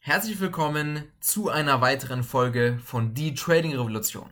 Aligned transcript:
Herzlich 0.00 0.40
willkommen 0.40 1.04
zu 1.20 1.50
einer 1.50 1.80
weiteren 1.80 2.22
Folge 2.22 2.78
von 2.82 3.14
Die 3.14 3.34
Trading 3.34 3.72
Revolution. 3.72 4.30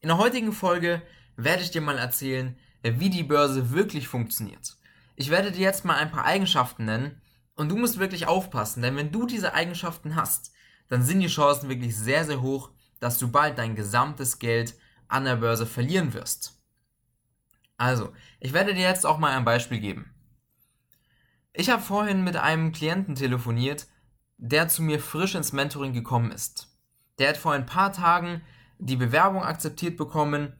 In 0.00 0.08
der 0.08 0.18
heutigen 0.18 0.52
Folge 0.52 1.00
werde 1.36 1.62
ich 1.62 1.70
dir 1.70 1.80
mal 1.80 1.96
erzählen, 1.96 2.58
wie 2.82 3.08
die 3.08 3.22
Börse 3.22 3.70
wirklich 3.70 4.08
funktioniert. 4.08 4.76
Ich 5.14 5.30
werde 5.30 5.52
dir 5.52 5.62
jetzt 5.62 5.84
mal 5.84 5.96
ein 5.96 6.10
paar 6.10 6.24
Eigenschaften 6.24 6.84
nennen 6.84 7.22
und 7.54 7.70
du 7.70 7.76
musst 7.76 7.98
wirklich 7.98 8.26
aufpassen, 8.26 8.82
denn 8.82 8.96
wenn 8.96 9.12
du 9.12 9.26
diese 9.26 9.54
Eigenschaften 9.54 10.16
hast, 10.16 10.52
dann 10.88 11.02
sind 11.02 11.20
die 11.20 11.28
Chancen 11.28 11.70
wirklich 11.70 11.96
sehr, 11.96 12.24
sehr 12.24 12.42
hoch, 12.42 12.70
dass 13.00 13.18
du 13.18 13.28
bald 13.28 13.56
dein 13.58 13.74
gesamtes 13.74 14.38
Geld 14.38 14.74
an 15.08 15.24
der 15.24 15.36
Börse 15.36 15.66
verlieren 15.66 16.12
wirst. 16.12 16.60
Also, 17.78 18.12
ich 18.40 18.52
werde 18.52 18.74
dir 18.74 18.82
jetzt 18.82 19.06
auch 19.06 19.18
mal 19.18 19.34
ein 19.34 19.44
Beispiel 19.44 19.78
geben. 19.78 20.12
Ich 21.52 21.70
habe 21.70 21.80
vorhin 21.80 22.24
mit 22.24 22.36
einem 22.36 22.72
Klienten 22.72 23.14
telefoniert, 23.14 23.86
der 24.38 24.68
zu 24.68 24.82
mir 24.82 25.00
frisch 25.00 25.34
ins 25.34 25.52
Mentoring 25.52 25.92
gekommen 25.92 26.30
ist. 26.30 26.68
Der 27.18 27.30
hat 27.30 27.36
vor 27.36 27.52
ein 27.52 27.66
paar 27.66 27.92
Tagen 27.92 28.42
die 28.78 28.96
Bewerbung 28.96 29.42
akzeptiert 29.42 29.96
bekommen 29.96 30.52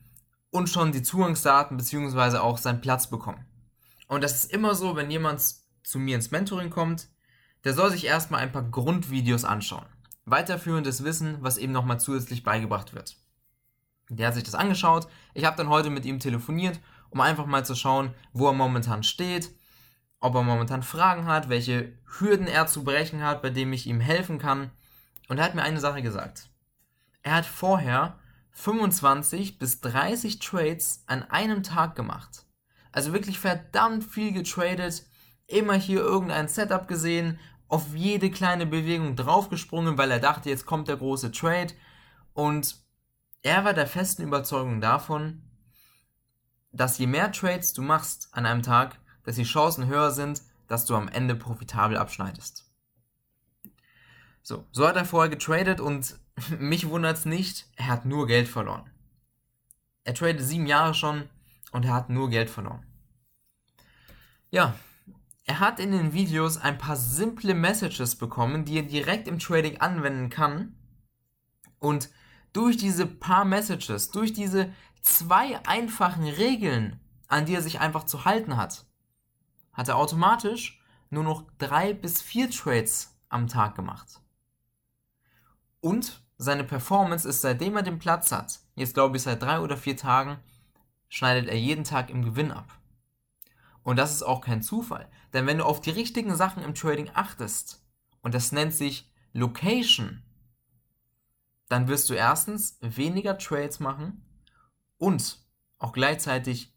und 0.51 0.69
schon 0.69 0.93
die 0.93 1.03
Zugangsdaten 1.03 1.77
bzw. 1.77 2.39
auch 2.39 2.59
seinen 2.59 2.81
Platz 2.81 3.09
bekommen. 3.09 3.45
Und 4.09 4.23
das 4.25 4.35
ist 4.35 4.53
immer 4.53 4.75
so, 4.75 4.97
wenn 4.97 5.11
jemand 5.11 5.43
zu 5.83 5.99
mir 5.99 6.17
ins 6.17 6.31
Mentoring 6.31 6.71
kommt, 6.71 7.09
der 7.65 7.75
soll 7.75 7.91
sich 7.91 8.07
erstmal 8.07 8.41
ein 8.41 8.53
paar 8.53 8.63
Grundvideos 8.63 9.45
anschauen. 9.45 9.87
Weiterführendes 10.25 11.05
Wissen, 11.05 11.39
was 11.41 11.59
eben 11.59 11.73
nochmal 11.73 12.01
zusätzlich 12.01 12.43
beigebracht 12.43 12.95
wird. 12.95 13.17
Der 14.09 14.29
hat 14.29 14.35
sich 14.35 14.45
das 14.45 14.55
angeschaut. 14.55 15.09
Ich 15.35 15.45
habe 15.45 15.57
dann 15.57 15.69
heute 15.69 15.91
mit 15.91 16.05
ihm 16.05 16.21
telefoniert, 16.21 16.81
um 17.11 17.21
einfach 17.21 17.47
mal 17.47 17.65
zu 17.65 17.75
schauen, 17.75 18.15
wo 18.33 18.47
er 18.47 18.53
momentan 18.53 19.03
steht, 19.03 19.51
ob 20.27 20.35
er 20.35 20.43
momentan 20.43 20.83
Fragen 20.83 21.27
hat, 21.27 21.49
welche 21.49 21.93
Hürden 22.19 22.49
er 22.49 22.67
zu 22.67 22.83
brechen 22.83 23.23
hat, 23.23 23.43
bei 23.43 23.51
dem 23.51 23.73
ich 23.73 23.87
ihm 23.87 24.01
helfen 24.01 24.39
kann. 24.39 24.73
Und 25.29 25.39
er 25.39 25.45
hat 25.45 25.55
mir 25.55 25.63
eine 25.63 25.79
Sache 25.79 26.03
gesagt. 26.03 26.51
Er 27.23 27.35
hat 27.35 27.47
vorher 27.47 28.19
25 28.51 29.61
bis 29.61 29.81
30 29.83 30.41
Trades 30.41 31.05
an 31.07 31.23
einem 31.31 31.63
Tag 31.63 31.95
gemacht. 31.95 32.45
Also 32.91 33.13
wirklich 33.13 33.39
verdammt 33.39 34.03
viel 34.03 34.33
getradet, 34.33 35.05
immer 35.47 35.75
hier 35.75 36.01
irgendein 36.01 36.49
Setup 36.49 36.89
gesehen, 36.89 37.39
auf 37.69 37.95
jede 37.95 38.31
kleine 38.31 38.67
Bewegung 38.67 39.15
draufgesprungen, 39.15 39.97
weil 39.97 40.11
er 40.11 40.21
dachte, 40.21 40.49
jetzt 40.49 40.67
kommt 40.67 40.89
der 40.89 40.97
große 40.97 41.31
Trade. 41.31 41.73
Und 42.33 42.77
er 43.43 43.65
war 43.65 43.75
der 43.75 43.87
festen 43.87 44.23
Überzeugung 44.23 44.81
davon, 44.81 45.43
dass 46.73 46.99
je 46.99 47.07
mehr 47.07 47.31
Trades 47.31 47.75
du 47.75 47.83
machst 47.83 48.29
an 48.33 48.45
einem 48.45 48.63
Tag, 48.63 48.99
dass 49.27 49.37
die 49.37 49.43
Chancen 49.43 49.87
höher 49.87 50.13
sind, 50.13 50.41
dass 50.69 50.87
du 50.87 50.95
am 50.95 51.09
Ende 51.09 51.35
profitabel 51.35 51.99
abschneidest. 51.99 52.65
So, 54.43 54.65
so 54.71 54.87
hat 54.87 54.97
er 54.97 55.05
vorher 55.05 55.29
getradet 55.29 55.81
und 55.81 56.19
mich 56.59 56.89
wundert 56.89 57.19
es 57.19 57.27
nicht, 57.27 57.67
er 57.77 57.89
hat 57.89 58.07
nur 58.07 58.27
Geld 58.27 58.49
verloren. 58.49 58.89
Er 60.05 60.15
tradet 60.15 60.43
sieben 60.43 60.67
Jahre 60.67 60.95
schon 60.95 61.29
und 61.73 61.85
er 61.85 61.93
hat 61.93 62.09
nur 62.09 62.31
Geld 62.31 62.49
verloren. 62.49 62.87
Ja, 64.51 64.77
er 65.45 65.59
hat 65.59 65.81
in 65.81 65.91
den 65.91 66.13
Videos 66.13 66.57
ein 66.57 66.79
paar 66.79 66.97
simple 66.97 67.55
Messages 67.55 68.15
bekommen, 68.15 68.65
die 68.65 68.77
er 68.77 68.83
direkt 68.85 69.27
im 69.27 69.41
Trading 69.41 69.81
anwenden 69.81 70.31
kann. 70.31 70.77
Und 71.81 72.11
durch 72.53 72.77
diese 72.77 73.07
paar 73.07 73.45
Messages, 73.45 74.11
durch 74.11 74.33
diese 74.33 74.73
zwei 75.03 75.59
einfachen 75.67 76.25
Regeln, 76.29 77.01
an 77.27 77.45
die 77.45 77.55
er 77.55 77.63
sich 77.63 77.81
einfach 77.81 78.05
zu 78.05 78.25
halten 78.25 78.57
hat, 78.57 78.86
hat 79.77 79.89
er 79.89 79.97
automatisch 79.97 80.81
nur 81.11 81.23
noch 81.23 81.45
drei 81.59 81.93
bis 81.93 82.23
vier 82.23 82.51
Trades 82.51 83.17
am 83.29 83.47
Tag 83.47 83.75
gemacht. 83.75 84.21
Und 85.81 86.23
seine 86.39 86.65
Performance 86.65 87.29
ist, 87.29 87.43
seitdem 87.43 87.77
er 87.77 87.83
den 87.83 87.99
Platz 87.99 88.33
hat, 88.33 88.61
jetzt 88.75 88.95
glaube 88.95 89.17
ich 89.17 89.23
seit 89.23 89.43
drei 89.43 89.61
oder 89.61 89.77
vier 89.77 89.97
Tagen, 89.97 90.39
schneidet 91.09 91.49
er 91.49 91.59
jeden 91.59 91.85
Tag 91.85 92.11
im 92.11 92.23
Gewinn 92.23 92.51
ab. 92.51 92.79
Und 93.83 93.97
das 93.97 94.13
ist 94.13 94.23
auch 94.23 94.41
kein 94.41 94.63
Zufall, 94.63 95.09
denn 95.33 95.47
wenn 95.47 95.59
du 95.59 95.65
auf 95.65 95.81
die 95.81 95.91
richtigen 95.91 96.35
Sachen 96.35 96.63
im 96.63 96.75
Trading 96.75 97.11
achtest, 97.15 97.85
und 98.23 98.35
das 98.35 98.51
nennt 98.51 98.75
sich 98.75 99.13
Location, 99.33 100.23
dann 101.69 101.87
wirst 101.89 102.11
du 102.11 102.15
erstens 102.15 102.79
weniger 102.81 103.39
Trades 103.39 103.79
machen 103.79 104.25
und 104.99 105.39
auch 105.79 105.93
gleichzeitig 105.93 106.76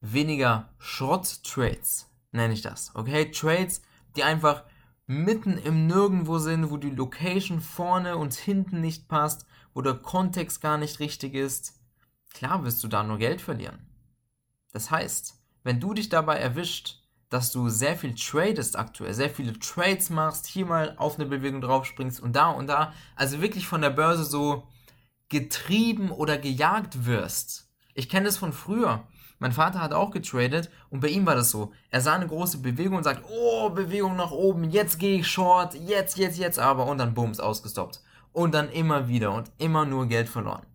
weniger 0.00 0.68
Schrott-Trades, 0.78 2.10
nenne 2.32 2.54
ich 2.54 2.62
das. 2.62 2.90
Okay, 2.94 3.30
Trades, 3.30 3.82
die 4.16 4.24
einfach 4.24 4.64
mitten 5.06 5.58
im 5.58 5.86
Nirgendwo 5.86 6.38
sind, 6.38 6.70
wo 6.70 6.76
die 6.76 6.90
Location 6.90 7.60
vorne 7.60 8.16
und 8.16 8.34
hinten 8.34 8.80
nicht 8.80 9.08
passt, 9.08 9.46
wo 9.74 9.82
der 9.82 9.94
Kontext 9.94 10.60
gar 10.60 10.78
nicht 10.78 11.00
richtig 11.00 11.34
ist. 11.34 11.80
Klar 12.32 12.64
wirst 12.64 12.82
du 12.84 12.88
da 12.88 13.02
nur 13.02 13.18
Geld 13.18 13.40
verlieren. 13.40 13.86
Das 14.72 14.90
heißt, 14.90 15.36
wenn 15.64 15.80
du 15.80 15.94
dich 15.94 16.08
dabei 16.08 16.36
erwischt, 16.36 17.02
dass 17.28 17.52
du 17.52 17.68
sehr 17.68 17.96
viel 17.96 18.14
tradest 18.14 18.76
aktuell, 18.76 19.14
sehr 19.14 19.30
viele 19.30 19.58
Trades 19.58 20.10
machst, 20.10 20.46
hier 20.46 20.66
mal 20.66 20.94
auf 20.96 21.16
eine 21.16 21.26
Bewegung 21.26 21.60
draufspringst 21.60 22.20
und 22.20 22.34
da 22.34 22.50
und 22.50 22.66
da, 22.66 22.92
also 23.14 23.40
wirklich 23.40 23.66
von 23.66 23.80
der 23.80 23.90
Börse 23.90 24.24
so 24.24 24.66
getrieben 25.28 26.10
oder 26.10 26.38
gejagt 26.38 27.06
wirst. 27.06 27.68
Ich 27.94 28.08
kenne 28.08 28.26
das 28.26 28.36
von 28.36 28.52
früher. 28.52 29.06
Mein 29.40 29.52
Vater 29.52 29.80
hat 29.80 29.94
auch 29.94 30.10
getradet 30.10 30.70
und 30.90 31.00
bei 31.00 31.08
ihm 31.08 31.24
war 31.24 31.34
das 31.34 31.50
so. 31.50 31.72
Er 31.90 32.02
sah 32.02 32.14
eine 32.14 32.26
große 32.26 32.58
Bewegung 32.58 32.98
und 32.98 33.04
sagt, 33.04 33.24
oh, 33.26 33.70
Bewegung 33.70 34.14
nach 34.14 34.32
oben, 34.32 34.64
jetzt 34.64 34.98
gehe 34.98 35.18
ich 35.18 35.28
short, 35.28 35.74
jetzt, 35.74 36.18
jetzt, 36.18 36.38
jetzt 36.38 36.58
aber 36.58 36.86
und 36.86 36.98
dann 36.98 37.14
bums, 37.14 37.40
ausgestoppt. 37.40 38.02
Und 38.32 38.52
dann 38.52 38.70
immer 38.70 39.08
wieder 39.08 39.32
und 39.32 39.50
immer 39.56 39.86
nur 39.86 40.06
Geld 40.06 40.28
verloren. 40.28 40.66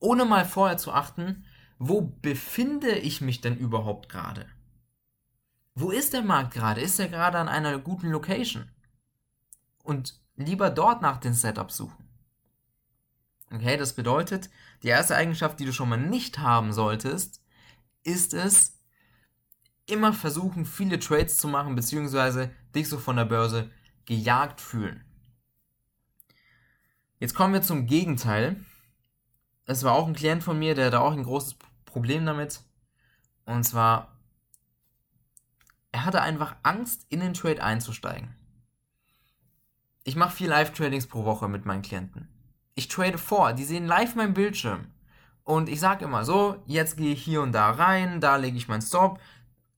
Ohne 0.00 0.24
mal 0.24 0.44
vorher 0.44 0.78
zu 0.78 0.92
achten, 0.92 1.44
wo 1.78 2.12
befinde 2.20 2.90
ich 2.90 3.20
mich 3.20 3.40
denn 3.40 3.56
überhaupt 3.56 4.08
gerade? 4.08 4.46
Wo 5.76 5.90
ist 5.90 6.12
der 6.12 6.22
Markt 6.22 6.54
gerade? 6.54 6.80
Ist 6.80 6.98
er 6.98 7.08
gerade 7.08 7.38
an 7.38 7.48
einer 7.48 7.78
guten 7.78 8.10
Location? 8.10 8.68
Und 9.84 10.20
lieber 10.34 10.70
dort 10.70 11.02
nach 11.02 11.18
den 11.18 11.34
Setups 11.34 11.76
suchen. 11.76 12.08
Okay, 13.52 13.76
das 13.76 13.92
bedeutet, 13.92 14.50
die 14.82 14.88
erste 14.88 15.14
Eigenschaft, 15.14 15.60
die 15.60 15.66
du 15.66 15.72
schon 15.72 15.88
mal 15.88 15.98
nicht 15.98 16.40
haben 16.40 16.72
solltest, 16.72 17.42
ist 18.04 18.34
es, 18.34 18.78
immer 19.86 20.12
versuchen, 20.12 20.64
viele 20.64 20.98
Trades 20.98 21.36
zu 21.36 21.48
machen, 21.48 21.74
beziehungsweise 21.74 22.50
dich 22.74 22.88
so 22.88 22.98
von 22.98 23.16
der 23.16 23.24
Börse 23.24 23.70
gejagt 24.04 24.60
fühlen. 24.60 25.04
Jetzt 27.18 27.34
kommen 27.34 27.54
wir 27.54 27.62
zum 27.62 27.86
Gegenteil. 27.86 28.64
Es 29.64 29.84
war 29.84 29.92
auch 29.92 30.06
ein 30.06 30.14
Klient 30.14 30.42
von 30.42 30.58
mir, 30.58 30.74
der 30.74 30.86
hatte 30.86 31.00
auch 31.00 31.12
ein 31.12 31.22
großes 31.22 31.56
Problem 31.84 32.26
damit. 32.26 32.60
Und 33.44 33.64
zwar, 33.64 34.16
er 35.92 36.04
hatte 36.04 36.22
einfach 36.22 36.56
Angst, 36.62 37.06
in 37.10 37.20
den 37.20 37.34
Trade 37.34 37.62
einzusteigen. 37.62 38.34
Ich 40.04 40.16
mache 40.16 40.36
vier 40.36 40.48
Live-Tradings 40.48 41.06
pro 41.06 41.24
Woche 41.24 41.48
mit 41.48 41.64
meinen 41.64 41.82
Klienten. 41.82 42.28
Ich 42.74 42.88
trade 42.88 43.18
vor, 43.18 43.52
die 43.52 43.64
sehen 43.64 43.86
live 43.86 44.14
meinen 44.16 44.34
Bildschirm. 44.34 44.86
Und 45.44 45.68
ich 45.68 45.80
sage 45.80 46.04
immer 46.04 46.24
so, 46.24 46.62
jetzt 46.66 46.96
gehe 46.96 47.12
ich 47.12 47.22
hier 47.22 47.42
und 47.42 47.52
da 47.52 47.70
rein, 47.70 48.20
da 48.20 48.36
lege 48.36 48.56
ich 48.56 48.68
meinen 48.68 48.82
Stop, 48.82 49.20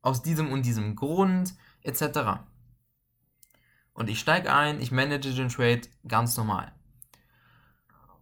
aus 0.02 0.22
diesem 0.22 0.52
und 0.52 0.66
diesem 0.66 0.96
Grund, 0.96 1.54
etc. 1.82 2.40
Und 3.94 4.10
ich 4.10 4.20
steige 4.20 4.52
ein, 4.52 4.80
ich 4.80 4.92
manage 4.92 5.32
den 5.32 5.48
Trade 5.48 5.82
ganz 6.06 6.36
normal. 6.36 6.72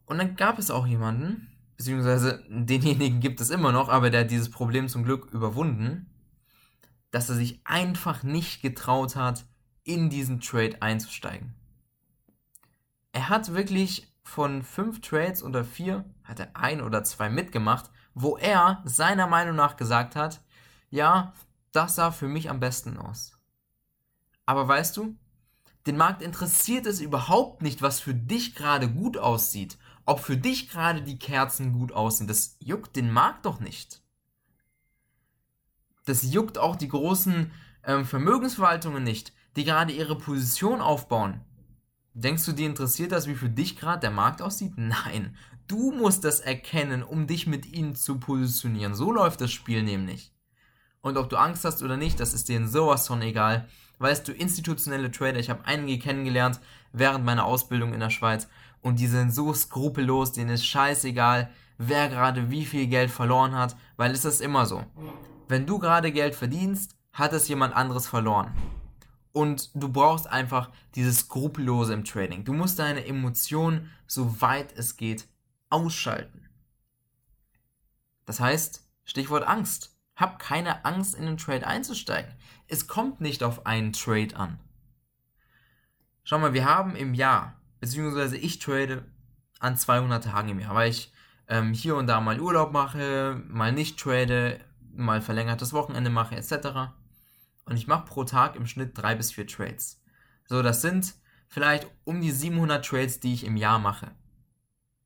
Und 0.04 0.18
dann 0.18 0.36
gab 0.36 0.58
es 0.58 0.70
auch 0.70 0.86
jemanden, 0.86 1.48
beziehungsweise 1.76 2.44
denjenigen 2.48 3.20
gibt 3.20 3.40
es 3.40 3.50
immer 3.50 3.72
noch, 3.72 3.88
aber 3.88 4.10
der 4.10 4.20
hat 4.20 4.30
dieses 4.30 4.50
Problem 4.50 4.88
zum 4.88 5.04
Glück 5.04 5.32
überwunden, 5.32 6.10
dass 7.10 7.28
er 7.28 7.34
sich 7.34 7.60
einfach 7.64 8.22
nicht 8.22 8.62
getraut 8.62 9.16
hat, 9.16 9.44
in 9.84 10.10
diesen 10.10 10.40
Trade 10.40 10.80
einzusteigen. 10.80 11.54
Er 13.10 13.28
hat 13.28 13.52
wirklich 13.52 14.11
von 14.22 14.62
fünf 14.62 15.00
Trades 15.00 15.42
oder 15.42 15.64
vier 15.64 16.04
hat 16.24 16.40
er 16.40 16.56
ein 16.56 16.80
oder 16.80 17.04
zwei 17.04 17.28
mitgemacht, 17.28 17.90
wo 18.14 18.36
er 18.36 18.82
seiner 18.84 19.26
Meinung 19.26 19.56
nach 19.56 19.76
gesagt 19.76 20.16
hat, 20.16 20.40
ja, 20.90 21.32
das 21.72 21.96
sah 21.96 22.10
für 22.10 22.28
mich 22.28 22.50
am 22.50 22.60
besten 22.60 22.96
aus. 22.98 23.38
Aber 24.46 24.68
weißt 24.68 24.96
du, 24.96 25.16
den 25.86 25.96
Markt 25.96 26.22
interessiert 26.22 26.86
es 26.86 27.00
überhaupt 27.00 27.62
nicht, 27.62 27.82
was 27.82 28.00
für 28.00 28.14
dich 28.14 28.54
gerade 28.54 28.88
gut 28.88 29.16
aussieht. 29.18 29.78
Ob 30.04 30.20
für 30.20 30.36
dich 30.36 30.68
gerade 30.68 31.02
die 31.02 31.18
Kerzen 31.18 31.72
gut 31.72 31.92
aussehen, 31.92 32.28
das 32.28 32.56
juckt 32.60 32.96
den 32.96 33.10
Markt 33.10 33.46
doch 33.46 33.60
nicht. 33.60 34.02
Das 36.04 36.22
juckt 36.22 36.58
auch 36.58 36.76
die 36.76 36.88
großen 36.88 37.52
ähm, 37.84 38.04
Vermögensverwaltungen 38.04 39.02
nicht, 39.02 39.32
die 39.56 39.64
gerade 39.64 39.92
ihre 39.92 40.16
Position 40.16 40.80
aufbauen. 40.80 41.40
Denkst 42.14 42.44
du, 42.44 42.52
die 42.52 42.64
interessiert 42.64 43.12
das, 43.12 43.26
wie 43.26 43.34
für 43.34 43.48
dich 43.48 43.76
gerade 43.76 44.00
der 44.00 44.10
Markt 44.10 44.42
aussieht? 44.42 44.74
Nein. 44.76 45.36
Du 45.66 45.92
musst 45.92 46.24
das 46.24 46.40
erkennen, 46.40 47.02
um 47.02 47.26
dich 47.26 47.46
mit 47.46 47.66
ihnen 47.66 47.94
zu 47.94 48.18
positionieren. 48.18 48.94
So 48.94 49.12
läuft 49.12 49.40
das 49.40 49.50
Spiel 49.50 49.82
nämlich. 49.82 50.32
Und 51.00 51.16
ob 51.16 51.30
du 51.30 51.36
Angst 51.36 51.64
hast 51.64 51.82
oder 51.82 51.96
nicht, 51.96 52.20
das 52.20 52.34
ist 52.34 52.48
denen 52.48 52.68
sowas 52.68 53.06
von 53.06 53.22
egal. 53.22 53.68
Weißt 53.98 54.26
du, 54.26 54.32
institutionelle 54.32 55.10
Trader, 55.10 55.38
ich 55.38 55.50
habe 55.50 55.64
einige 55.64 55.98
kennengelernt, 55.98 56.60
während 56.92 57.24
meiner 57.24 57.44
Ausbildung 57.44 57.94
in 57.94 58.00
der 58.00 58.10
Schweiz 58.10 58.48
und 58.82 58.98
die 58.98 59.06
sind 59.06 59.32
so 59.32 59.54
skrupellos, 59.54 60.32
denen 60.32 60.50
ist 60.50 60.66
scheißegal, 60.66 61.50
wer 61.78 62.08
gerade 62.08 62.50
wie 62.50 62.66
viel 62.66 62.88
Geld 62.88 63.10
verloren 63.10 63.54
hat, 63.54 63.76
weil 63.96 64.10
es 64.10 64.24
ist 64.24 64.40
immer 64.40 64.66
so. 64.66 64.84
Wenn 65.48 65.66
du 65.66 65.78
gerade 65.78 66.12
Geld 66.12 66.34
verdienst, 66.34 66.96
hat 67.12 67.32
es 67.32 67.48
jemand 67.48 67.74
anderes 67.74 68.06
verloren. 68.06 68.52
Und 69.32 69.70
du 69.74 69.88
brauchst 69.88 70.26
einfach 70.26 70.70
dieses 70.94 71.20
Skrupellose 71.20 71.94
im 71.94 72.04
Trading. 72.04 72.44
Du 72.44 72.52
musst 72.52 72.78
deine 72.78 73.06
Emotionen, 73.06 73.90
so 74.06 74.40
weit 74.40 74.72
es 74.76 74.96
geht, 74.96 75.26
ausschalten. 75.70 76.48
Das 78.26 78.40
heißt, 78.40 78.86
Stichwort 79.04 79.46
Angst. 79.46 79.96
Hab 80.14 80.38
keine 80.38 80.84
Angst, 80.84 81.14
in 81.14 81.24
den 81.24 81.38
Trade 81.38 81.66
einzusteigen. 81.66 82.32
Es 82.68 82.86
kommt 82.86 83.20
nicht 83.20 83.42
auf 83.42 83.66
einen 83.66 83.92
Trade 83.92 84.36
an. 84.36 84.60
Schau 86.24 86.38
mal, 86.38 86.52
wir 86.52 86.66
haben 86.66 86.94
im 86.94 87.14
Jahr, 87.14 87.60
beziehungsweise 87.80 88.36
ich 88.36 88.58
trade 88.58 89.04
an 89.58 89.76
200 89.76 90.22
Tagen 90.24 90.50
im 90.50 90.60
Jahr, 90.60 90.74
weil 90.74 90.90
ich 90.90 91.12
ähm, 91.48 91.72
hier 91.72 91.96
und 91.96 92.06
da 92.06 92.20
mal 92.20 92.40
Urlaub 92.40 92.72
mache, 92.72 93.42
mal 93.48 93.72
nicht 93.72 93.98
trade, 93.98 94.60
mal 94.94 95.20
verlängertes 95.20 95.72
Wochenende 95.72 96.10
mache, 96.10 96.36
etc. 96.36 96.92
Und 97.64 97.76
ich 97.76 97.86
mache 97.86 98.04
pro 98.04 98.24
Tag 98.24 98.56
im 98.56 98.66
Schnitt 98.66 98.96
drei 98.96 99.14
bis 99.14 99.32
vier 99.32 99.46
Trades. 99.46 100.02
So, 100.46 100.62
das 100.62 100.82
sind 100.82 101.14
vielleicht 101.48 101.86
um 102.04 102.20
die 102.20 102.30
700 102.30 102.84
Trades, 102.84 103.20
die 103.20 103.34
ich 103.34 103.44
im 103.44 103.56
Jahr 103.56 103.78
mache. 103.78 104.10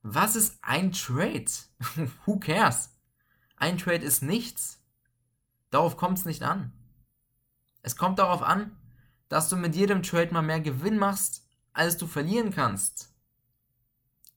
Was 0.03 0.37
ist 0.37 0.59
ein 0.63 0.93
Trade? 0.93 1.51
Who 2.25 2.39
cares? 2.39 2.97
Ein 3.57 3.79
Trade 3.79 4.05
ist 4.05 4.23
nichts. 4.23 4.83
Darauf 5.71 5.97
kommt 5.97 6.19
es 6.19 6.25
nicht 6.25 6.43
an. 6.43 6.73
Es 7.83 7.97
kommt 7.97 8.19
darauf 8.19 8.43
an, 8.43 8.77
dass 9.29 9.49
du 9.49 9.57
mit 9.57 9.75
jedem 9.75 10.03
Trade 10.03 10.33
mal 10.33 10.43
mehr 10.43 10.61
Gewinn 10.61 10.99
machst, 10.99 11.49
als 11.73 11.97
du 11.97 12.07
verlieren 12.07 12.53
kannst. 12.53 13.15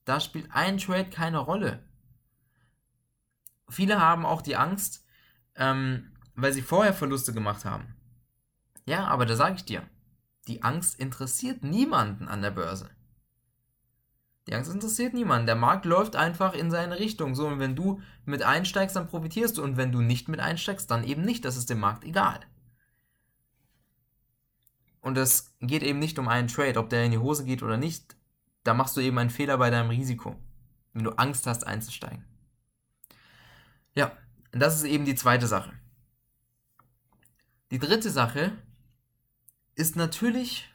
Da 0.06 0.20
spielt 0.20 0.52
ein 0.52 0.78
Trade 0.78 1.10
keine 1.10 1.38
Rolle. 1.38 1.84
Viele 3.70 4.00
haben 4.00 4.26
auch 4.26 4.42
die 4.42 4.56
Angst, 4.56 5.06
ähm, 5.56 6.12
weil 6.36 6.54
sie 6.54 6.64
vorher 6.64 6.94
Verluste 6.94 7.34
gemacht 7.34 7.66
haben. 7.66 7.96
Ja, 8.90 9.06
aber 9.06 9.28
da 9.28 9.36
sage 9.36 9.54
ich 9.58 9.66
dir, 9.66 9.84
die 10.48 10.64
Angst 10.64 11.00
interessiert 11.00 11.64
niemanden 11.64 12.28
an 12.28 12.42
der 12.42 12.50
Börse. 12.50 12.90
Die 14.48 14.56
Angst 14.56 14.74
interessiert 14.74 15.14
niemanden. 15.14 15.46
Der 15.46 15.56
Markt 15.56 15.86
läuft 15.86 16.16
einfach 16.16 16.56
in 16.56 16.72
seine 16.72 16.98
Richtung. 16.98 17.36
So, 17.36 17.46
und 17.46 17.60
wenn 17.60 17.76
du 17.76 18.02
mit 18.26 18.42
einsteigst, 18.42 18.96
dann 18.96 19.06
profitierst 19.06 19.60
du. 19.60 19.64
Und 19.64 19.78
wenn 19.78 19.92
du 19.92 20.02
nicht 20.02 20.28
mit 20.28 20.40
einsteigst, 20.40 20.90
dann 20.90 21.04
eben 21.04 21.22
nicht. 21.22 21.46
Das 21.46 21.56
ist 21.56 21.70
dem 21.70 21.80
Markt 21.80 22.04
egal. 22.04 22.40
Und 25.02 25.20
es 25.20 25.54
geht 25.62 25.84
eben 25.84 26.00
nicht 26.00 26.18
um 26.18 26.28
einen 26.28 26.48
Trade, 26.48 26.80
ob 26.80 26.90
der 26.90 27.06
in 27.06 27.12
die 27.12 27.20
Hose 27.20 27.46
geht 27.46 27.62
oder 27.62 27.78
nicht. 27.78 28.16
Da 28.64 28.74
machst 28.74 28.98
du 28.98 29.02
eben 29.02 29.20
einen 29.20 29.30
Fehler 29.30 29.60
bei 29.60 29.70
deinem 29.70 29.92
Risiko, 29.92 30.36
wenn 30.94 31.04
du 31.04 31.12
Angst 31.12 31.46
hast 31.46 31.68
einzusteigen. 31.68 32.26
Ja, 33.94 34.18
das 34.52 34.78
ist 34.78 34.86
eben 34.86 35.06
die 35.06 35.14
zweite 35.14 35.46
Sache. 35.46 35.74
Die 37.70 37.78
dritte 37.78 38.10
Sache 38.10 38.58
ist 39.80 39.96
natürlich, 39.96 40.70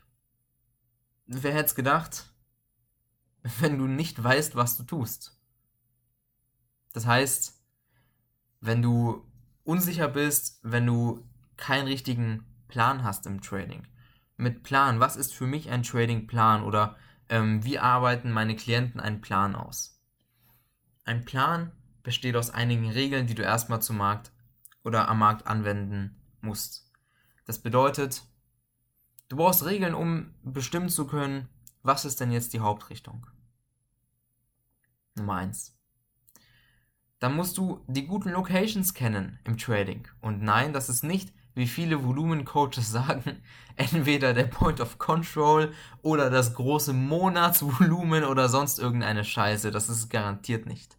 wer 1.27 1.53
hätte 1.53 1.67
es 1.67 1.75
gedacht, 1.75 2.33
wenn 3.61 3.77
du 3.77 3.87
nicht 3.87 4.23
weißt, 4.23 4.57
was 4.57 4.79
du 4.79 4.83
tust. 4.83 5.39
Das 6.95 7.05
heißt, 7.05 7.61
wenn 8.61 8.81
du 8.81 9.31
unsicher 9.63 10.09
bist, 10.09 10.59
wenn 10.63 10.87
du 10.87 11.23
keinen 11.59 11.87
richtigen 11.87 12.47
Plan 12.67 13.05
hast 13.05 13.27
im 13.27 13.43
Trading. 13.43 13.87
Mit 14.39 14.63
Plan, 14.63 15.01
was 15.01 15.17
ist 15.17 15.35
für 15.35 15.47
mich 15.47 15.69
ein 15.69 15.83
Trading-Plan 15.83 16.63
oder 16.63 16.97
ähm, 17.29 17.63
wie 17.63 17.79
arbeiten 17.79 18.33
meine 18.33 18.57
Klienten 18.57 19.01
einen 19.01 19.21
Plan 19.21 19.55
aus? 19.55 20.01
Ein 21.05 21.27
Plan 21.27 21.73
besteht 22.03 22.37
aus 22.37 22.49
einigen 22.49 22.91
Regeln, 22.91 23.27
die 23.27 23.35
du 23.35 23.43
erstmal 23.43 23.83
zum 23.83 23.99
Markt 23.99 24.33
oder 24.83 25.09
am 25.09 25.19
Markt 25.19 25.47
anwenden 25.47 26.23
musst. 26.41 26.91
Das 27.45 27.59
bedeutet, 27.59 28.23
du 29.29 29.37
brauchst 29.37 29.65
Regeln, 29.65 29.95
um 29.95 30.35
bestimmen 30.43 30.89
zu 30.89 31.07
können, 31.07 31.49
was 31.83 32.05
ist 32.05 32.21
denn 32.21 32.31
jetzt 32.31 32.53
die 32.53 32.61
Hauptrichtung. 32.61 33.27
Nummer 35.17 35.35
eins. 35.35 35.77
Dann 37.19 37.37
musst 37.37 37.57
du 37.57 37.83
die 37.87 38.07
guten 38.07 38.31
Locations 38.31 38.93
kennen 38.93 39.39
im 39.45 39.57
Trading. 39.57 40.07
Und 40.21 40.43
nein, 40.43 40.73
das 40.73 40.89
ist 40.89 41.05
nicht, 41.05 41.33
wie 41.55 41.67
viele 41.67 42.05
Volumencoaches 42.05 42.91
sagen, 42.91 43.43
entweder 43.77 44.35
der 44.35 44.45
Point 44.45 44.81
of 44.81 44.99
Control 44.99 45.73
oder 46.03 46.31
das 46.31 46.55
große 46.55 46.93
Monatsvolumen 46.93 48.25
oder 48.25 48.49
sonst 48.49 48.79
irgendeine 48.79 49.25
Scheiße. 49.25 49.71
Das 49.71 49.89
ist 49.89 50.11
garantiert 50.11 50.67
nicht. 50.67 50.99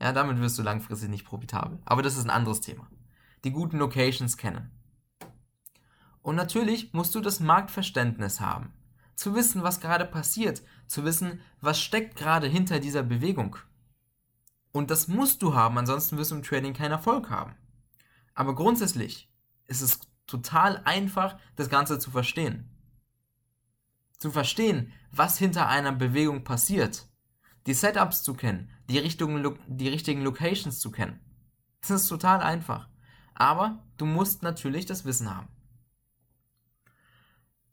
Ja, 0.00 0.12
damit 0.12 0.40
wirst 0.40 0.58
du 0.58 0.62
langfristig 0.62 1.08
nicht 1.08 1.24
profitabel. 1.24 1.80
Aber 1.84 2.02
das 2.02 2.16
ist 2.16 2.24
ein 2.24 2.30
anderes 2.30 2.60
Thema. 2.60 2.88
Die 3.44 3.50
guten 3.50 3.78
Locations 3.78 4.36
kennen. 4.36 4.70
Und 6.22 6.36
natürlich 6.36 6.92
musst 6.92 7.14
du 7.14 7.20
das 7.20 7.40
Marktverständnis 7.40 8.40
haben. 8.40 8.72
Zu 9.14 9.34
wissen, 9.34 9.62
was 9.62 9.80
gerade 9.80 10.04
passiert. 10.04 10.62
Zu 10.86 11.04
wissen, 11.04 11.40
was 11.60 11.80
steckt 11.80 12.16
gerade 12.16 12.46
hinter 12.46 12.80
dieser 12.80 13.02
Bewegung. 13.02 13.56
Und 14.72 14.90
das 14.90 15.08
musst 15.08 15.42
du 15.42 15.54
haben, 15.54 15.78
ansonsten 15.78 16.16
wirst 16.18 16.30
du 16.30 16.36
im 16.36 16.42
Trading 16.42 16.74
keinen 16.74 16.92
Erfolg 16.92 17.30
haben. 17.30 17.56
Aber 18.34 18.54
grundsätzlich 18.54 19.28
ist 19.66 19.80
es 19.80 20.00
total 20.26 20.82
einfach, 20.84 21.36
das 21.56 21.68
Ganze 21.68 21.98
zu 21.98 22.10
verstehen. 22.10 22.70
Zu 24.18 24.30
verstehen, 24.30 24.92
was 25.10 25.38
hinter 25.38 25.68
einer 25.68 25.92
Bewegung 25.92 26.44
passiert. 26.44 27.08
Die 27.66 27.74
Setups 27.74 28.22
zu 28.22 28.34
kennen, 28.34 28.70
die, 28.88 28.98
Richtung, 28.98 29.58
die 29.66 29.88
richtigen 29.88 30.22
Locations 30.22 30.78
zu 30.78 30.90
kennen. 30.90 31.18
Das 31.80 31.90
ist 31.90 32.08
total 32.08 32.40
einfach. 32.40 32.88
Aber 33.34 33.84
du 33.96 34.06
musst 34.06 34.42
natürlich 34.42 34.86
das 34.86 35.04
Wissen 35.04 35.34
haben. 35.34 35.48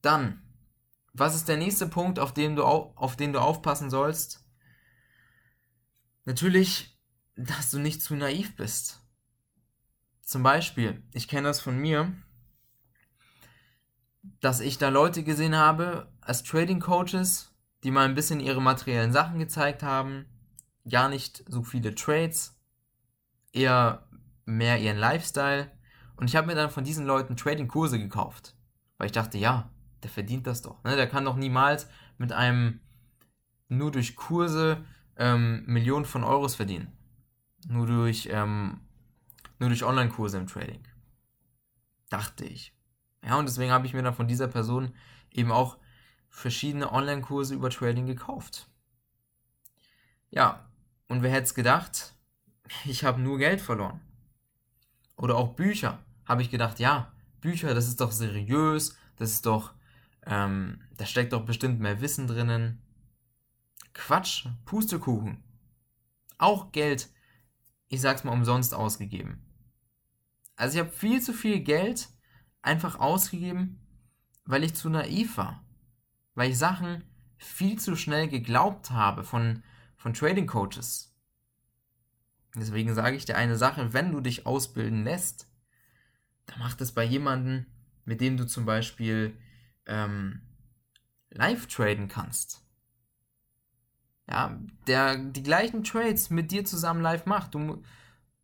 Dann, 0.05 0.39
was 1.13 1.35
ist 1.35 1.47
der 1.47 1.57
nächste 1.57 1.87
Punkt, 1.87 2.19
auf 2.19 2.31
den 2.31 2.55
du, 2.55 2.63
auf 2.63 3.15
den 3.15 3.33
du 3.33 3.39
aufpassen 3.39 3.89
sollst? 3.89 4.45
Natürlich, 6.25 6.99
dass 7.35 7.71
du 7.71 7.79
nicht 7.79 8.03
zu 8.03 8.15
naiv 8.15 8.55
bist. 8.55 9.01
Zum 10.21 10.43
Beispiel, 10.43 11.03
ich 11.11 11.27
kenne 11.27 11.47
das 11.47 11.59
von 11.59 11.79
mir, 11.79 12.13
dass 14.41 14.59
ich 14.59 14.77
da 14.77 14.89
Leute 14.89 15.23
gesehen 15.23 15.55
habe 15.55 16.13
als 16.21 16.43
Trading 16.43 16.79
Coaches, 16.79 17.51
die 17.83 17.89
mal 17.89 18.05
ein 18.05 18.15
bisschen 18.15 18.39
ihre 18.39 18.61
materiellen 18.61 19.11
Sachen 19.11 19.39
gezeigt 19.39 19.81
haben, 19.81 20.27
gar 20.87 21.09
nicht 21.09 21.43
so 21.47 21.63
viele 21.63 21.95
Trades, 21.95 22.59
eher 23.53 24.07
mehr 24.45 24.79
ihren 24.79 24.97
Lifestyle. 24.97 25.71
Und 26.15 26.29
ich 26.29 26.35
habe 26.35 26.45
mir 26.45 26.55
dann 26.55 26.69
von 26.69 26.83
diesen 26.83 27.07
Leuten 27.07 27.35
Trading-Kurse 27.35 27.97
gekauft, 27.97 28.55
weil 28.97 29.07
ich 29.07 29.11
dachte, 29.11 29.39
ja, 29.39 29.71
der 30.05 30.11
verdient 30.11 30.45
das 30.45 30.61
doch. 30.61 30.83
Ne? 30.83 30.95
Der 30.95 31.09
kann 31.09 31.25
doch 31.25 31.35
niemals 31.35 31.89
mit 32.19 32.31
einem 32.31 32.79
nur 33.69 33.91
durch 33.91 34.15
Kurse 34.15 34.85
ähm, 35.17 35.63
Millionen 35.65 36.05
von 36.05 36.23
Euros 36.23 36.53
verdienen. 36.53 36.95
Nur 37.67 37.87
durch, 37.87 38.29
ähm, 38.31 38.81
nur 39.57 39.69
durch 39.69 39.83
Online-Kurse 39.83 40.37
im 40.37 40.45
Trading. 40.45 40.87
Dachte 42.11 42.45
ich. 42.45 42.77
Ja, 43.25 43.39
und 43.39 43.49
deswegen 43.49 43.71
habe 43.71 43.87
ich 43.87 43.95
mir 43.95 44.03
dann 44.03 44.13
von 44.13 44.27
dieser 44.27 44.47
Person 44.47 44.93
eben 45.31 45.51
auch 45.51 45.79
verschiedene 46.29 46.93
Online-Kurse 46.93 47.55
über 47.55 47.71
Trading 47.71 48.05
gekauft. 48.05 48.69
Ja, 50.29 50.69
und 51.07 51.23
wer 51.23 51.31
hätte 51.31 51.45
es 51.45 51.55
gedacht? 51.55 52.13
Ich 52.83 53.03
habe 53.03 53.19
nur 53.21 53.39
Geld 53.39 53.59
verloren. 53.59 54.01
Oder 55.15 55.35
auch 55.35 55.55
Bücher. 55.55 55.97
Habe 56.25 56.43
ich 56.43 56.51
gedacht, 56.51 56.77
ja, 56.77 57.11
Bücher, 57.41 57.73
das 57.73 57.87
ist 57.87 58.01
doch 58.01 58.11
seriös, 58.11 58.95
das 59.17 59.31
ist 59.31 59.45
doch, 59.45 59.74
ähm, 60.25 60.81
da 60.97 61.05
steckt 61.05 61.33
doch 61.33 61.45
bestimmt 61.45 61.79
mehr 61.79 62.01
Wissen 62.01 62.27
drinnen. 62.27 62.81
Quatsch, 63.93 64.47
Pustekuchen. 64.65 65.43
Auch 66.37 66.71
Geld, 66.71 67.09
ich 67.87 68.01
sag's 68.01 68.23
mal 68.23 68.31
umsonst 68.31 68.73
ausgegeben. 68.73 69.41
Also 70.55 70.77
ich 70.77 70.85
habe 70.85 70.91
viel 70.91 71.21
zu 71.21 71.33
viel 71.33 71.59
Geld 71.59 72.09
einfach 72.61 72.99
ausgegeben, 72.99 73.79
weil 74.45 74.63
ich 74.63 74.73
zu 74.73 74.89
naiv 74.89 75.37
war. 75.37 75.63
Weil 76.33 76.51
ich 76.51 76.57
Sachen 76.57 77.03
viel 77.37 77.77
zu 77.79 77.95
schnell 77.95 78.27
geglaubt 78.27 78.91
habe 78.91 79.23
von, 79.23 79.63
von 79.95 80.13
Trading 80.13 80.47
Coaches. 80.47 81.13
Deswegen 82.55 82.93
sage 82.93 83.17
ich 83.17 83.25
dir 83.25 83.37
eine 83.37 83.57
Sache, 83.57 83.93
wenn 83.93 84.11
du 84.11 84.21
dich 84.21 84.45
ausbilden 84.45 85.03
lässt, 85.03 85.49
dann 86.45 86.59
mach 86.59 86.73
das 86.73 86.93
bei 86.93 87.03
jemandem, 87.03 87.65
mit 88.05 88.21
dem 88.21 88.37
du 88.37 88.45
zum 88.45 88.65
Beispiel 88.65 89.37
ähm, 89.87 90.41
live 91.29 91.67
traden 91.67 92.07
kannst. 92.07 92.61
Ja, 94.27 94.59
der 94.87 95.17
die 95.17 95.43
gleichen 95.43 95.83
Trades 95.83 96.29
mit 96.29 96.51
dir 96.51 96.65
zusammen 96.65 97.01
live 97.01 97.25
macht, 97.25 97.53
du, 97.53 97.83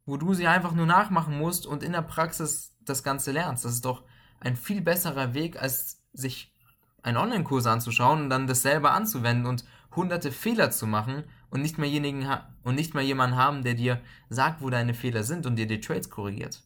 wo 0.06 0.18
du 0.18 0.34
sie 0.34 0.48
einfach 0.48 0.74
nur 0.74 0.86
nachmachen 0.86 1.38
musst 1.38 1.66
und 1.66 1.82
in 1.82 1.94
der 1.94 2.04
Praxis 2.04 2.76
das 2.82 3.04
Ganze 3.04 3.32
lernst. 3.32 3.66
Das 3.66 3.74
ist 3.74 3.86
doch 3.86 4.04
ein 4.40 4.56
viel 4.56 4.82
besserer 4.82 5.34
Weg, 5.34 5.60
als 5.60 6.04
sich 6.14 6.54
einen 7.02 7.18
Online-Kurs 7.18 7.66
anzuschauen 7.66 8.24
und 8.24 8.30
dann 8.30 8.46
das 8.46 8.62
selber 8.62 8.92
anzuwenden 8.92 9.48
und 9.48 9.66
hunderte 9.96 10.32
Fehler 10.32 10.70
zu 10.70 10.86
machen 10.86 11.24
und 11.50 11.62
nicht, 11.62 11.78
mehr 11.78 12.46
und 12.64 12.76
nicht 12.76 12.94
mal 12.94 13.04
jemanden 13.04 13.36
haben, 13.36 13.64
der 13.64 13.74
dir 13.74 14.02
sagt, 14.30 14.62
wo 14.62 14.70
deine 14.70 14.94
Fehler 14.94 15.24
sind 15.24 15.46
und 15.46 15.56
dir 15.56 15.68
die 15.68 15.80
Trades 15.80 16.10
korrigiert. 16.10 16.64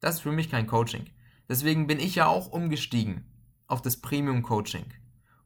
Das 0.00 0.16
ist 0.16 0.20
für 0.22 0.32
mich 0.32 0.50
kein 0.50 0.66
Coaching. 0.66 1.10
Deswegen 1.48 1.86
bin 1.86 2.00
ich 2.00 2.16
ja 2.16 2.26
auch 2.26 2.48
umgestiegen 2.48 3.24
auf 3.66 3.82
das 3.82 3.96
Premium-Coaching, 3.98 4.86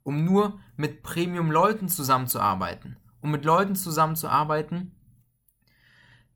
um 0.02 0.24
nur 0.24 0.60
mit 0.76 1.02
Premium-Leuten 1.02 1.88
zusammenzuarbeiten. 1.88 2.96
Um 3.20 3.30
mit 3.30 3.44
Leuten 3.44 3.76
zusammenzuarbeiten, 3.76 4.92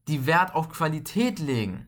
die 0.07 0.27
Wert 0.27 0.55
auf 0.55 0.69
Qualität 0.69 1.39
legen. 1.39 1.87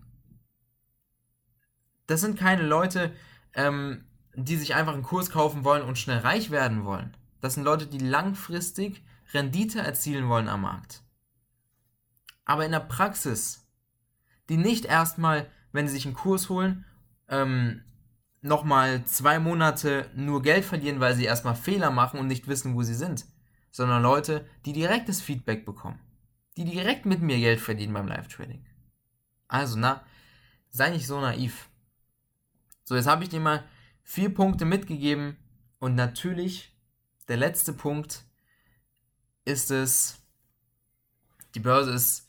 Das 2.06 2.20
sind 2.20 2.38
keine 2.38 2.62
Leute, 2.62 3.14
ähm, 3.52 4.06
die 4.34 4.56
sich 4.56 4.74
einfach 4.74 4.94
einen 4.94 5.02
Kurs 5.02 5.30
kaufen 5.30 5.64
wollen 5.64 5.82
und 5.82 5.98
schnell 5.98 6.18
reich 6.18 6.50
werden 6.50 6.84
wollen. 6.84 7.16
Das 7.40 7.54
sind 7.54 7.64
Leute, 7.64 7.86
die 7.86 7.98
langfristig 7.98 9.04
Rendite 9.32 9.80
erzielen 9.80 10.28
wollen 10.28 10.48
am 10.48 10.62
Markt. 10.62 11.02
Aber 12.44 12.64
in 12.64 12.72
der 12.72 12.80
Praxis, 12.80 13.66
die 14.48 14.56
nicht 14.56 14.84
erstmal, 14.84 15.50
wenn 15.72 15.88
sie 15.88 15.94
sich 15.94 16.06
einen 16.06 16.14
Kurs 16.14 16.48
holen, 16.48 16.84
ähm, 17.28 17.82
nochmal 18.42 19.04
zwei 19.04 19.38
Monate 19.38 20.10
nur 20.14 20.42
Geld 20.42 20.64
verlieren, 20.64 21.00
weil 21.00 21.14
sie 21.14 21.24
erstmal 21.24 21.56
Fehler 21.56 21.90
machen 21.90 22.20
und 22.20 22.26
nicht 22.26 22.48
wissen, 22.48 22.74
wo 22.74 22.82
sie 22.82 22.94
sind, 22.94 23.26
sondern 23.70 24.02
Leute, 24.02 24.46
die 24.64 24.72
direktes 24.72 25.20
Feedback 25.20 25.64
bekommen, 25.64 26.00
die 26.56 26.64
direkt 26.64 27.06
mit 27.06 27.20
mir 27.20 27.38
Geld 27.38 27.60
verdienen 27.60 27.92
beim 27.92 28.08
Live-Trading. 28.08 28.64
Also, 29.48 29.78
na, 29.78 30.04
sei 30.70 30.90
nicht 30.90 31.06
so 31.06 31.20
naiv. 31.20 31.68
So, 32.84 32.94
jetzt 32.94 33.06
habe 33.06 33.24
ich 33.24 33.30
dir 33.30 33.40
mal 33.40 33.64
vier 34.02 34.32
Punkte 34.32 34.64
mitgegeben 34.64 35.36
und 35.78 35.94
natürlich 35.94 36.72
der 37.28 37.36
letzte 37.36 37.72
Punkt 37.72 38.24
ist 39.44 39.70
es, 39.70 40.18
die 41.54 41.60
Börse 41.60 41.92
ist, 41.92 42.28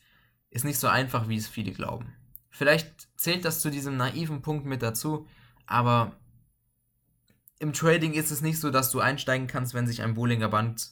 ist 0.49 0.65
nicht 0.65 0.79
so 0.79 0.87
einfach, 0.87 1.27
wie 1.27 1.37
es 1.37 1.47
viele 1.47 1.71
glauben. 1.71 2.13
Vielleicht 2.49 3.07
zählt 3.19 3.45
das 3.45 3.61
zu 3.61 3.69
diesem 3.69 3.97
naiven 3.97 4.41
Punkt 4.41 4.65
mit 4.65 4.81
dazu, 4.81 5.27
aber 5.67 6.13
im 7.59 7.73
Trading 7.73 8.13
ist 8.13 8.31
es 8.31 8.41
nicht 8.41 8.59
so, 8.59 8.71
dass 8.71 8.91
du 8.91 8.99
einsteigen 8.99 9.47
kannst, 9.47 9.73
wenn 9.73 9.87
sich 9.87 10.01
ein 10.01 10.13
Bollinger 10.13 10.49
Band 10.49 10.91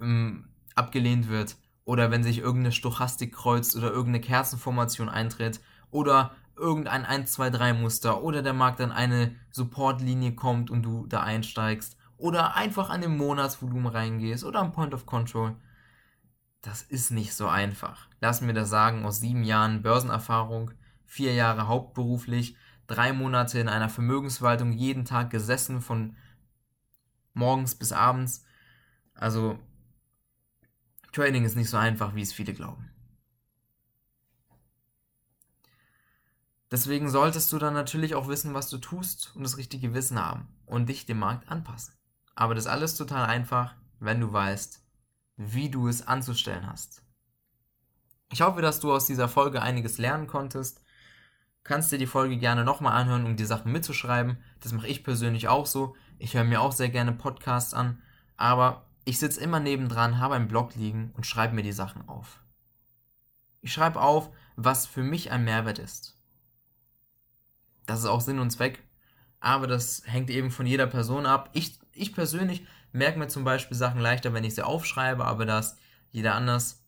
ähm, 0.00 0.48
abgelehnt 0.74 1.28
wird 1.28 1.56
oder 1.84 2.10
wenn 2.10 2.22
sich 2.22 2.38
irgendeine 2.38 2.72
Stochastik 2.72 3.34
kreuzt 3.34 3.76
oder 3.76 3.90
irgendeine 3.90 4.20
Kerzenformation 4.20 5.08
eintritt 5.08 5.60
oder 5.90 6.32
irgendein 6.56 7.04
1, 7.04 7.32
2, 7.32 7.50
3 7.50 7.72
Muster 7.74 8.22
oder 8.22 8.42
der 8.42 8.52
Markt 8.52 8.80
an 8.80 8.92
eine 8.92 9.34
Supportlinie 9.50 10.34
kommt 10.34 10.70
und 10.70 10.82
du 10.82 11.06
da 11.06 11.22
einsteigst 11.22 11.96
oder 12.16 12.54
einfach 12.54 12.90
an 12.90 13.00
den 13.00 13.16
Monatsvolumen 13.16 13.86
reingehst 13.86 14.44
oder 14.44 14.60
am 14.60 14.72
Point 14.72 14.94
of 14.94 15.06
Control. 15.06 15.56
Das 16.62 16.82
ist 16.82 17.10
nicht 17.10 17.34
so 17.34 17.48
einfach. 17.48 18.08
Lass 18.20 18.42
mir 18.42 18.52
das 18.52 18.68
sagen, 18.68 19.06
aus 19.06 19.20
sieben 19.20 19.42
Jahren 19.42 19.82
Börsenerfahrung, 19.82 20.72
vier 21.06 21.32
Jahre 21.34 21.66
hauptberuflich, 21.66 22.56
drei 22.90 23.12
Monate 23.12 23.58
in 23.58 23.68
einer 23.68 23.88
Vermögensverwaltung, 23.88 24.72
jeden 24.72 25.04
Tag 25.04 25.30
gesessen 25.30 25.80
von 25.80 26.16
morgens 27.32 27.74
bis 27.74 27.92
abends. 27.92 28.44
Also, 29.14 29.58
Trading 31.12 31.44
ist 31.44 31.56
nicht 31.56 31.70
so 31.70 31.76
einfach, 31.76 32.14
wie 32.14 32.22
es 32.22 32.32
viele 32.32 32.52
glauben. 32.52 32.90
Deswegen 36.70 37.08
solltest 37.08 37.52
du 37.52 37.58
dann 37.58 37.74
natürlich 37.74 38.14
auch 38.14 38.28
wissen, 38.28 38.54
was 38.54 38.70
du 38.70 38.78
tust 38.78 39.32
und 39.34 39.42
das 39.42 39.56
richtige 39.56 39.92
Wissen 39.92 40.24
haben 40.24 40.48
und 40.66 40.88
dich 40.88 41.04
dem 41.04 41.18
Markt 41.18 41.48
anpassen. 41.48 41.94
Aber 42.36 42.54
das 42.54 42.68
alles 42.68 42.94
total 42.94 43.26
einfach, 43.26 43.74
wenn 43.98 44.20
du 44.20 44.32
weißt, 44.32 44.84
wie 45.36 45.68
du 45.68 45.88
es 45.88 46.06
anzustellen 46.06 46.66
hast. 46.66 47.02
Ich 48.32 48.42
hoffe, 48.42 48.62
dass 48.62 48.78
du 48.78 48.92
aus 48.92 49.06
dieser 49.06 49.28
Folge 49.28 49.62
einiges 49.62 49.98
lernen 49.98 50.28
konntest. 50.28 50.80
Kannst 51.62 51.92
dir 51.92 51.98
die 51.98 52.06
Folge 52.06 52.36
gerne 52.36 52.64
nochmal 52.64 53.00
anhören, 53.00 53.26
um 53.26 53.36
die 53.36 53.44
Sachen 53.44 53.72
mitzuschreiben. 53.72 54.38
Das 54.60 54.72
mache 54.72 54.88
ich 54.88 55.04
persönlich 55.04 55.48
auch 55.48 55.66
so. 55.66 55.94
Ich 56.18 56.34
höre 56.34 56.44
mir 56.44 56.60
auch 56.60 56.72
sehr 56.72 56.88
gerne 56.88 57.12
Podcasts 57.12 57.74
an, 57.74 58.02
aber 58.36 58.86
ich 59.04 59.18
sitze 59.18 59.40
immer 59.40 59.60
nebendran, 59.60 60.18
habe 60.18 60.34
einen 60.34 60.48
Blog 60.48 60.74
liegen 60.74 61.12
und 61.16 61.26
schreibe 61.26 61.54
mir 61.54 61.62
die 61.62 61.72
Sachen 61.72 62.08
auf. 62.08 62.40
Ich 63.62 63.72
schreibe 63.72 64.00
auf, 64.00 64.30
was 64.56 64.86
für 64.86 65.02
mich 65.02 65.30
ein 65.30 65.44
Mehrwert 65.44 65.78
ist. 65.78 66.16
Das 67.86 68.00
ist 68.00 68.06
auch 68.06 68.20
Sinn 68.20 68.38
und 68.38 68.50
Zweck. 68.50 68.82
Aber 69.40 69.66
das 69.66 70.02
hängt 70.04 70.30
eben 70.30 70.50
von 70.50 70.66
jeder 70.66 70.86
Person 70.86 71.26
ab. 71.26 71.50
Ich, 71.52 71.78
ich 71.92 72.14
persönlich 72.14 72.66
merke 72.92 73.18
mir 73.18 73.28
zum 73.28 73.44
Beispiel 73.44 73.76
Sachen 73.76 74.00
leichter, 74.00 74.34
wenn 74.34 74.44
ich 74.44 74.54
sie 74.54 74.64
aufschreibe, 74.64 75.24
aber 75.24 75.46
das 75.46 75.76
jeder 76.10 76.34
anders. 76.34 76.82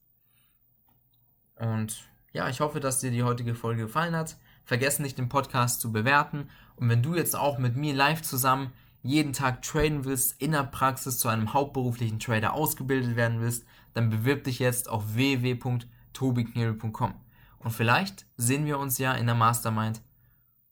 Und 1.56 2.04
ja, 2.32 2.48
ich 2.48 2.60
hoffe, 2.60 2.80
dass 2.80 3.00
dir 3.00 3.10
die 3.10 3.22
heutige 3.22 3.54
Folge 3.54 3.82
gefallen 3.82 4.16
hat. 4.16 4.36
Vergessen 4.64 5.02
nicht, 5.02 5.18
den 5.18 5.28
Podcast 5.28 5.80
zu 5.80 5.92
bewerten. 5.92 6.48
Und 6.76 6.88
wenn 6.88 7.02
du 7.02 7.14
jetzt 7.14 7.36
auch 7.36 7.58
mit 7.58 7.76
mir 7.76 7.94
live 7.94 8.22
zusammen 8.22 8.72
jeden 9.02 9.32
Tag 9.32 9.62
traden 9.62 10.04
willst, 10.04 10.40
in 10.40 10.52
der 10.52 10.64
Praxis 10.64 11.18
zu 11.18 11.28
einem 11.28 11.52
hauptberuflichen 11.52 12.20
Trader 12.20 12.52
ausgebildet 12.52 13.16
werden 13.16 13.40
willst, 13.40 13.64
dann 13.94 14.10
bewirb 14.10 14.44
dich 14.44 14.58
jetzt 14.58 14.88
auf 14.88 15.14
www.tobiknebel.com. 15.14 17.14
Und 17.58 17.70
vielleicht 17.70 18.26
sehen 18.36 18.66
wir 18.66 18.78
uns 18.78 18.98
ja 18.98 19.14
in 19.14 19.26
der 19.26 19.34
Mastermind 19.34 20.00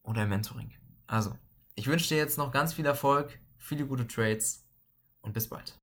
oder 0.03 0.25
im 0.25 0.31
Mentoring. 0.31 0.73
Also, 1.07 1.37
ich 1.75 1.87
wünsche 1.87 2.09
dir 2.09 2.19
jetzt 2.19 2.39
noch 2.39 2.53
ganz 2.53 2.73
viel 2.73 2.87
Erfolg, 2.87 3.39
viele 3.57 3.87
gute 3.87 4.07
Trades 4.07 4.65
und 5.23 5.33
bis 5.33 5.49
bald. 5.49 5.75